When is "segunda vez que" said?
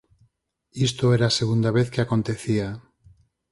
1.39-2.01